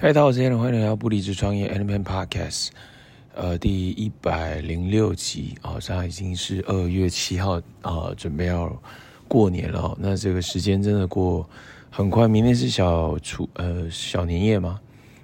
[0.00, 2.68] 嗨，大家好，我是 Allen，欢迎来到不离职创业 Allen Podcast，
[3.34, 8.80] 呃，第一百零六集啊，现在已经是二月七号啊，准备要
[9.26, 9.98] 过年了。
[9.98, 11.50] 那这个时间真的过
[11.90, 14.78] 很快，明天是小初呃小年夜嘛，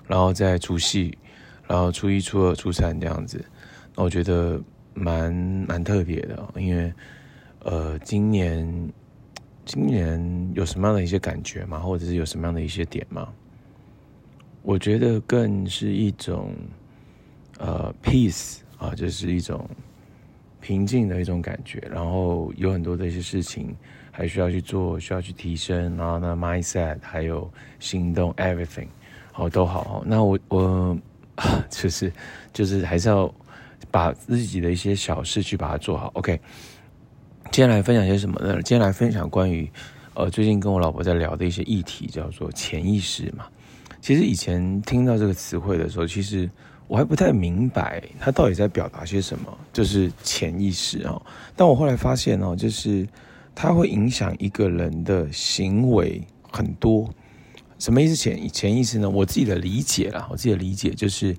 [0.09, 1.17] 然后在除夕，
[1.69, 3.45] 然后初一、初二、初三这样子。
[3.95, 4.61] 那我觉得
[4.93, 6.93] 蛮蛮特别的，因为
[7.61, 8.93] 呃，今年
[9.65, 11.79] 今年有什么样的一些感觉吗？
[11.79, 13.29] 或者是有什么样的一些点吗？
[14.65, 16.51] 我觉得更是一种，
[17.59, 19.69] 呃，peace 啊，就是一种
[20.59, 21.87] 平静的一种感觉。
[21.93, 23.77] 然后有很多的一些事情
[24.11, 25.95] 还需要去做，需要去提升。
[25.99, 28.89] 然后呢，mindset 还有行动，everything
[29.33, 30.03] 好都好。
[30.07, 30.99] 那我我
[31.69, 32.11] 就是
[32.55, 33.33] 就是还是要
[33.91, 36.11] 把自己的一些小事去把它做好。
[36.15, 36.41] OK，
[37.51, 38.63] 接下来分享些什么呢？
[38.63, 39.71] 接下来分享关于
[40.15, 43.45] 呃最近跟我老婆在聊的一些议题，叫做潜意识嘛。
[44.05, 46.51] 其实以前听到这个词汇的时候，其实
[46.87, 51.19] 我还不太明白它到底在表达些什么，就是潜意识啊。
[51.57, 53.09] 但我后来发现哦，就是
[53.55, 57.09] 它会影响一个人的行为很多。
[57.79, 58.15] 什么意思？
[58.15, 59.09] 潜潜意识呢？
[59.09, 61.35] 我自己的理解啦，我自己的理解就是，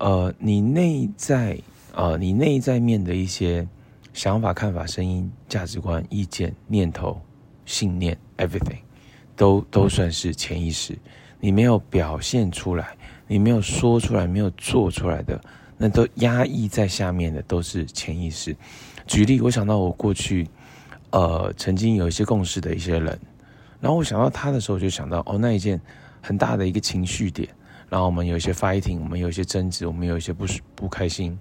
[0.00, 1.56] 呃，你内在
[1.94, 3.64] 呃，你内在面的一些
[4.12, 7.22] 想法、看法、声音、价值观、意见、念头、
[7.64, 8.80] 信念，everything
[9.36, 10.98] 都都算是潜意识。
[11.46, 12.96] 你没有表现出来，
[13.28, 15.40] 你没有说出来，没有做出来的，
[15.78, 18.56] 那都压抑在下面的，都是潜意识。
[19.06, 20.48] 举例，我想到我过去，
[21.10, 23.16] 呃，曾经有一些共事的一些人，
[23.78, 25.80] 然后我想到他的时候，就想到哦，那一件
[26.20, 27.48] 很大的一个情绪点，
[27.88, 31.38] 然后我们有一些 fighting，我们有一些争执，我们有一些不不开心，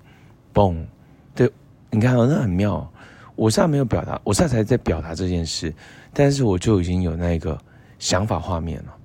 [0.53, 0.85] 嘣，
[1.33, 1.51] 对，
[1.89, 2.87] 你看哦，那很妙。
[3.35, 5.73] 我现在没有表达，我现在才在表达这件事，
[6.13, 7.59] 但是我就已经有那个
[7.97, 8.95] 想法画面了。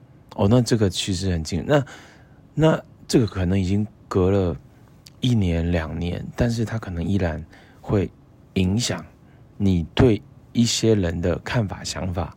[0.40, 1.84] 哦，那这个其实很近，那
[2.54, 4.56] 那这个可能已经隔了
[5.20, 7.44] 一年两年，但是它可能依然
[7.82, 8.10] 会
[8.54, 9.04] 影响
[9.58, 10.22] 你对
[10.54, 12.34] 一些人的看法、想法，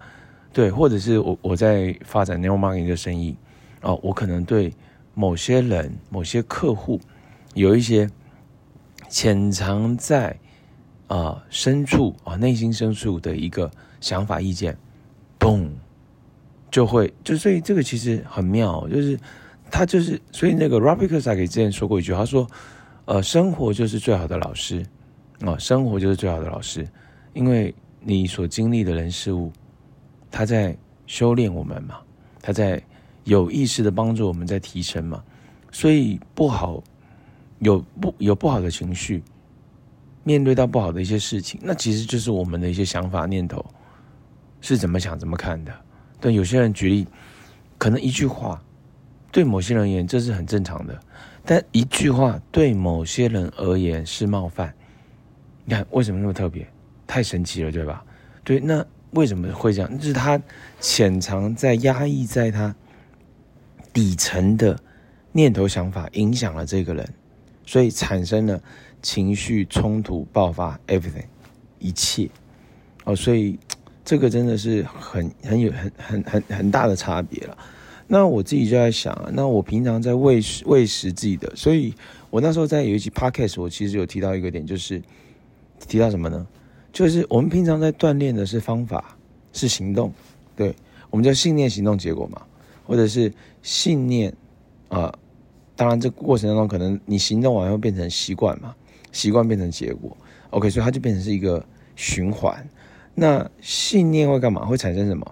[0.52, 3.38] 对，或者是我我在发展 neo marketing 的生意，
[3.82, 4.74] 哦，我可能对
[5.14, 7.00] 某些人、某些客户
[7.54, 8.10] 有一些
[9.08, 10.38] 潜藏在
[11.08, 13.72] 啊、深处啊内心深处的一个
[14.02, 14.78] 想法、意见，
[15.40, 15.70] 嘣。
[16.74, 19.16] 就会就所以这个其实很妙，就是
[19.70, 22.48] 他就是所以那个 Robert Kiyosaki 之前说过一句，他说，
[23.06, 24.80] 呃，生活就是最好的老师
[25.42, 26.84] 啊、哦，生活就是最好的老师，
[27.34, 29.52] 因为你所经历的人事物，
[30.32, 30.76] 他在
[31.06, 32.00] 修炼我们嘛，
[32.42, 32.82] 他在
[33.26, 35.24] 有意识的帮助我们在提升嘛，
[35.72, 36.84] 所以不好
[37.60, 39.22] 有不有不好的情绪，
[40.24, 43.64] 面对到不好的一些事情，那其实就是我们的一些想法念头
[44.60, 45.72] 是怎么想怎么看的。
[46.24, 47.06] 对有些人举例，
[47.78, 48.64] 可能一句话
[49.30, 50.98] 对某些人而言这是很正常的，
[51.44, 54.74] 但一句话对某些人而言是冒犯。
[55.66, 56.66] 你看为什么那么特别？
[57.06, 58.06] 太神奇了，对吧？
[58.42, 59.98] 对，那为什么会这样？
[60.00, 60.42] 就是他
[60.80, 62.74] 潜藏在压抑在他
[63.92, 64.80] 底层的
[65.34, 67.14] 念头想法影响了这个人，
[67.66, 68.64] 所以产生了
[69.02, 71.26] 情绪冲突爆发，everything
[71.80, 72.30] 一切
[73.04, 73.60] 哦，所以。
[74.06, 77.58] 这个真的是很很有很很很很大的差别了。
[78.06, 81.94] 那我自己就在想啊，那我平常在喂喂食自己的，所以
[82.30, 85.02] 我那时候在有一集 podcast，我其实有提到一个点，就是
[85.88, 86.46] 提到什么呢？
[86.92, 89.16] 就是我们平常在锻炼的是方法，
[89.54, 90.14] 是行动，
[90.56, 90.76] 对，
[91.10, 92.42] 我们叫信念、行动、结果嘛，
[92.86, 94.32] 或者是信念
[94.90, 95.12] 啊、
[95.76, 98.76] 当然这过程当中可能你行动完会变成习惯嘛，
[99.12, 100.16] 习惯变成结果
[100.52, 101.66] ，OK，所以它就变成是一个
[101.96, 102.64] 循环。
[103.16, 104.66] 那信念会干嘛？
[104.66, 105.32] 会产生什么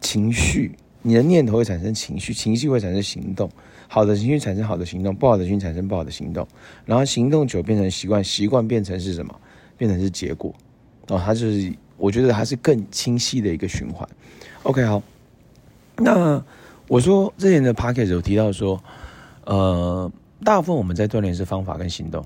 [0.00, 0.72] 情绪？
[1.02, 3.50] 你的念头会产生情绪，情绪会产生行动。
[3.88, 6.46] 好的情绪产生好的行动，不好的情绪产生不好的行动。
[6.86, 9.34] 然后行动久变成习惯，习惯变成是什么？
[9.76, 10.54] 变成是结果。
[11.08, 14.08] 哦，它就是我觉得它是更清晰的一个循环。
[14.62, 15.02] OK，好。
[15.96, 16.42] 那
[16.88, 18.82] 我说之前的 podcast 有提到说，
[19.44, 20.10] 呃，
[20.44, 22.24] 大部分我们在锻炼是方法跟行动。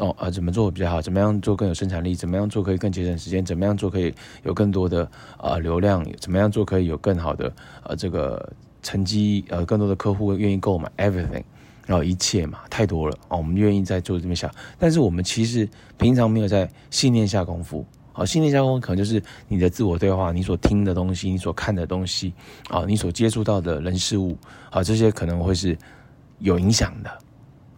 [0.00, 1.00] 哦啊，怎么做比较好？
[1.02, 2.14] 怎么样做更有生产力？
[2.14, 3.44] 怎么样做可以更节省时间？
[3.44, 4.12] 怎么样做可以
[4.42, 6.02] 有更多的啊、流量？
[6.18, 7.52] 怎么样做可以有更好的
[7.84, 8.50] 呃这个
[8.82, 9.44] 成绩？
[9.50, 11.44] 呃，更多的客户愿意购买 everything，
[11.86, 13.36] 然后一切嘛，太多了哦。
[13.36, 15.68] 我们愿意在做这边下，但是我们其实
[15.98, 17.84] 平常没有在信念下功夫。
[18.12, 22.32] 好、哦，信念下功夫可能就是你的自我对话，你所听的东西，你所看的东西，
[22.68, 24.36] 啊、你所接触到的人事物，
[24.70, 25.76] 啊、这些可能会是
[26.38, 27.18] 有影响的。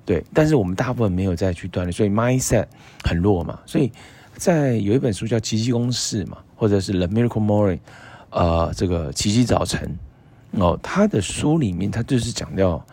[0.04, 2.66] 对，但是我们大部分没有再去锻炼，所以 mindset
[3.04, 3.58] 很弱嘛。
[3.66, 3.90] 所以
[4.34, 7.76] 在有一本书叫《奇迹公式》嘛，或者是《The Miracle Morning》，
[8.30, 9.98] 呃，这个奇迹早晨
[10.52, 12.84] 哦，他的书里面他就是讲到，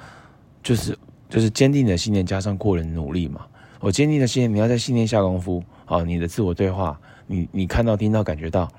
[0.62, 0.98] 就是
[1.30, 3.46] 就是坚定的信念加上过人努力嘛。
[3.80, 5.64] 我坚定的信念，你要在信念下功夫。
[5.88, 8.70] 哦，你的自我对话，你你看到、听到、感觉到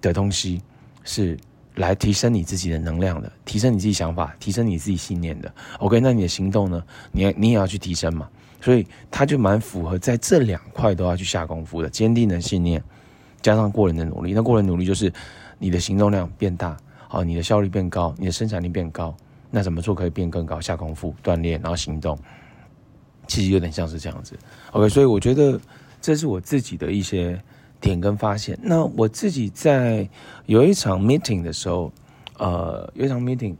[0.00, 0.62] 的东西，
[1.02, 1.36] 是
[1.76, 5.52] 来提升你自己的能量的，提升你自己想法，提升你自己信念的。
[5.78, 6.82] OK，那你的行动呢？
[7.10, 8.28] 你你也要去提升嘛。
[8.60, 12.80] 所以他就蛮符合在这两块都要去下功夫的，坚定的信念
[13.40, 14.32] 加上过人的努力。
[14.32, 15.12] 那过人努力就是
[15.58, 16.76] 你的行动量变大，
[17.08, 19.12] 好，你的效率变高，你的生产力变高。
[19.50, 20.60] 那怎么做可以变更高？
[20.60, 22.16] 下功夫锻炼，然后行动，
[23.26, 24.38] 其实有点像是这样子。
[24.70, 25.60] OK，所以我觉得
[26.00, 27.36] 这是我自己的一些
[27.82, 28.58] 点跟发现。
[28.62, 30.08] 那我自己在
[30.46, 31.92] 有一场 meeting 的时候，
[32.38, 33.56] 呃，有一场 meeting，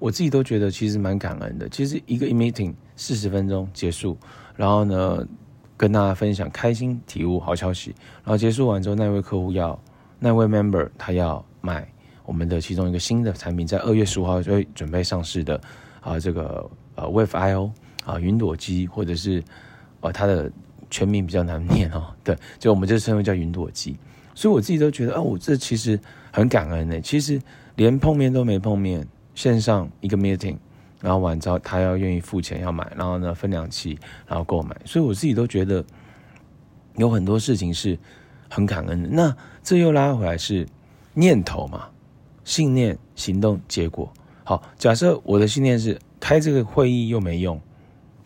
[0.00, 1.68] 我自己都觉得其实蛮感恩的。
[1.68, 4.18] 其实一个 meeting 四十分钟结束。
[4.56, 5.28] 然后呢，
[5.76, 7.94] 跟大家分享开心体悟好消息。
[8.24, 9.78] 然后结束完之后，那位客户要，
[10.18, 11.86] 那位 member 他要买
[12.24, 15.60] 我们的其中一个新的产品，在二月十五号就会准备上市的
[16.00, 17.70] 啊，这个呃 Wave IO
[18.06, 19.44] 啊云朵机，或者是
[20.00, 20.50] 呃它的
[20.90, 23.96] 全名比较难念哦， 对，就我们就称为叫云朵机。
[24.34, 25.98] 所以我自己都觉得，哦，我这其实
[26.30, 27.00] 很感恩呢。
[27.00, 27.40] 其实
[27.76, 30.56] 连碰面都没碰面，线上一个 meeting。
[31.00, 35.84] 然后完之后，他要愿意付钱要买，然后呢分两期，然后购买，所以我自己都觉得
[36.96, 37.96] 有很多事情是
[38.48, 39.08] 很感恩的。
[39.10, 40.66] 那这又拉回来是
[41.14, 41.86] 念头嘛，
[42.44, 44.10] 信念、行动、结果。
[44.42, 47.60] 好，假设我的信念是开这个会议又没用，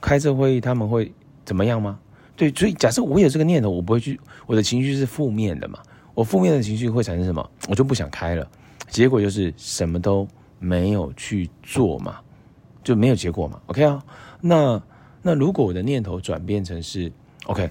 [0.00, 1.12] 开这会议他们会
[1.44, 1.98] 怎么样吗？
[2.40, 5.78] 对，所以假设我有这个念头，我不会去，我的情绪是负面的嘛，
[6.14, 7.50] 我负面的情绪会产生什么？
[7.68, 8.48] 我就不想开了，
[8.88, 10.26] 结果就是什么都
[10.58, 12.16] 没有去做嘛。
[12.82, 14.02] 就没有结果嘛？OK 啊，
[14.40, 14.82] 那
[15.20, 17.12] 那如果我的念头转变成是
[17.44, 17.68] OK，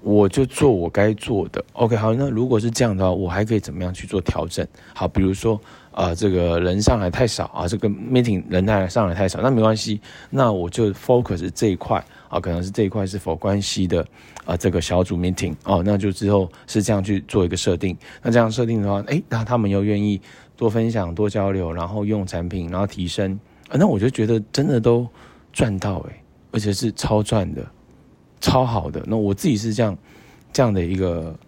[0.00, 1.62] 我就做我该做的。
[1.74, 4.66] OK，好，那如果是这样的话，我还可以怎么样去做调整？
[4.94, 5.60] 好，比如说、
[5.92, 10.00] 呃，这个人上来太少啊，这个 meeting 人太上来太少，那没关系，
[10.30, 14.06] 那我就 focus 这一块啊，可能是这一块是否关系的
[14.44, 17.96] 啊，这个小组 meeting 哦、啊，那就之后是这样去做一个设定。
[18.22, 20.20] 那这样设定的话，诶，那他们又愿意
[20.56, 23.38] 多分享、多交流，然后用产品，然后提升。
[23.68, 25.06] 啊那我就觉得真的都
[25.52, 26.22] 赚到诶，
[26.52, 27.62] 而且是超赚的，
[28.40, 29.02] 超好的。
[29.06, 29.96] 那我自己是这样
[30.52, 31.38] 这样的一个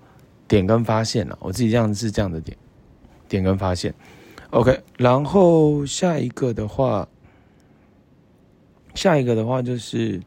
[0.47, 2.57] 点跟发现了，我自己这样是这样的点
[3.27, 3.95] 点跟发现。
[4.55, 7.09] OK，然后下一个的话，
[8.95, 10.23] 下一个的话就是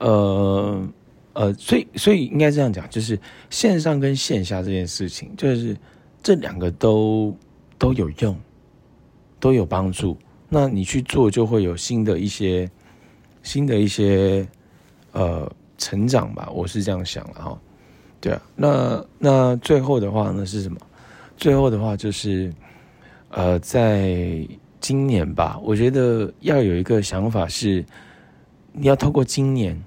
[0.00, 0.88] 呃
[1.34, 5.76] 呃，所以所以应该这样讲，就是线上跟线下这件事情，就是
[6.22, 7.36] 这两个都
[7.76, 8.34] 都有用，
[9.38, 10.16] 都有帮助。
[10.48, 12.70] 那你去做就会有新的一些
[13.42, 14.48] 新的一些
[15.12, 15.46] 呃
[15.76, 17.60] 成长吧，我是这样想的哈。
[18.18, 20.78] 对啊，那那最后的话呢是什么？
[21.36, 22.50] 最后的话就是
[23.36, 24.48] 呃，在
[24.80, 27.84] 今年吧，我觉得要有一个想法是，
[28.72, 29.78] 你要透过今年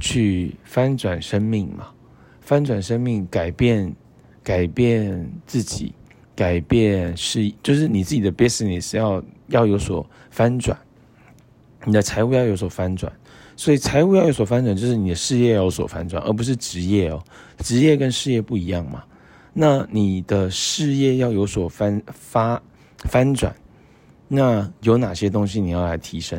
[0.00, 1.88] 去翻转生命嘛，
[2.40, 3.94] 翻转生命，改变
[4.42, 5.92] 改变自己，
[6.34, 9.22] 改变是就是你自己的 business 要。
[9.48, 10.76] 要有所翻转，
[11.84, 13.12] 你的财务要有所翻转，
[13.54, 17.22] 所以财务要有所翻转，就是你的事业要有所翻转，而不是职业哦。
[17.58, 19.04] 职业跟事业不一样嘛。
[19.52, 22.60] 那你的事业要有所翻发
[23.04, 23.54] 翻转，
[24.28, 26.38] 那有哪些东西你要来提升？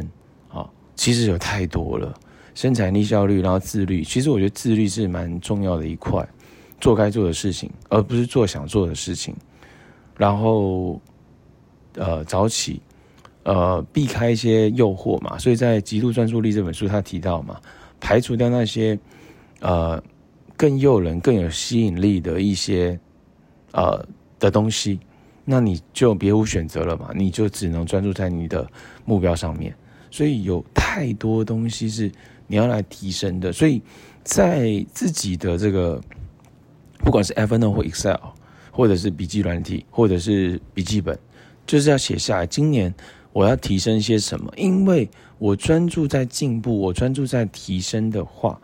[0.49, 2.13] 啊，其实有太多了，
[2.53, 4.03] 生产力、效率，然后自律。
[4.03, 6.27] 其实我觉得自律是蛮重要的一块，
[6.81, 9.35] 做该做的事情，而不是做想做的事情。
[10.17, 10.99] 然后，
[11.95, 12.81] 呃，早起。
[13.43, 17.57] 呃，避开一些诱惑嘛，所以在《极度专注力》这本书，他提到嘛，
[17.97, 18.99] 排除掉那些
[19.61, 20.03] 呃
[20.57, 22.99] 更诱人、更有吸引力的一些
[23.71, 24.05] 呃
[24.37, 24.99] 的东西，
[25.49, 28.69] 那你就别无选择了嘛，你就只能专注在你的
[29.05, 29.73] 目标上面。
[30.11, 32.11] 所以有太多东西是
[32.47, 33.81] 你要来提升的，所以
[34.23, 36.01] 在自己的这个
[36.99, 38.19] 不管是 Evernote 或 Excel，
[38.71, 41.17] 或者是笔记软体，或者是笔记本，
[41.65, 42.93] 就是要写下来，今年。
[43.33, 44.51] 我要提升些什么？
[44.57, 48.59] 因为我专注在进步，我专注在提升的话，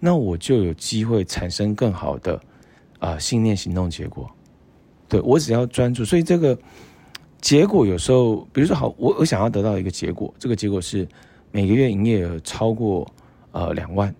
[0.00, 2.40] 那我就有机会产生更好的
[2.98, 4.26] 啊、信念、行动、结果。
[5.08, 6.58] 对，我只要专注，所以这个
[7.40, 11.06] 结果有时候，比如说好，我我想要得到一个结果，这个结果是
[11.52, 13.06] 每个月营业额超过
[13.52, 14.14] 呃两万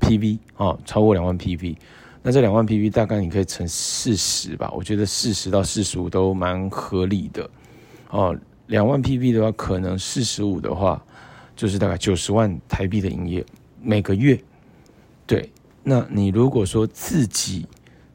[0.00, 1.76] PV 啊、超过两万 PV，
[2.22, 7.48] 那这两万 PV 大概你可以乘四十吧，我觉得四十到四十五都蛮合理的
[8.10, 8.36] 哦。
[8.66, 11.04] 两万 PV 的话，可能四十五的话，
[11.56, 13.44] 就是大概九十万台币的营业
[13.82, 14.40] 每个月。
[15.26, 15.50] 对，
[15.82, 17.66] 那你如果说自己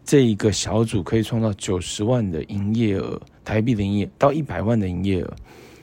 [0.06, 5.34] 这一个小组可以创造九十万的营业额台币的营业到一百万的营业额，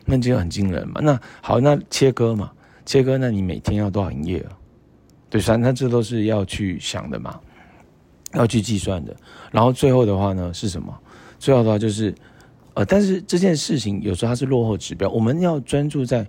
[0.06, 1.00] 那就很惊人嘛。
[1.02, 2.52] 那好，那切割嘛，
[2.86, 4.46] 切割，那你每天要多少营业额？
[5.28, 7.40] 对，反正这都是要去想的嘛，
[8.34, 9.16] 要去计算的。
[9.50, 10.96] 然后最后的话呢是什么？
[11.38, 12.14] 最后的话就是，
[12.74, 16.24] 呃，但是这件事情有时候它是落后指标，我们要专注在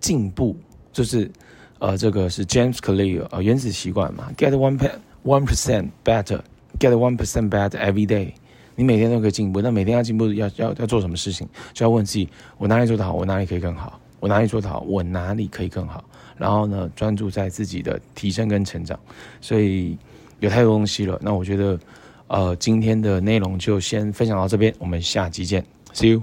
[0.00, 0.54] 进步，
[0.92, 1.30] 就是
[1.78, 4.90] 呃，这个是 James Clear 啊，原子习惯嘛，Get one per
[5.24, 6.40] one percent better
[6.78, 8.32] Get one percent better every day。
[8.76, 11.48] 你每天都可以进步，那每天要进步要要要做什么事情？
[11.72, 13.12] 就要问自己：我哪里做得好？
[13.12, 13.98] 我哪里可以更好？
[14.20, 14.80] 我哪里做得好？
[14.86, 16.04] 我哪里可以更好？
[16.36, 18.98] 然后呢，专注在自己的提升跟成长。
[19.40, 19.98] 所以
[20.38, 21.18] 有太多东西了。
[21.20, 21.80] 那我觉得，
[22.28, 26.22] 呃，今天的内容就先分享到这边，我们下期见，See you。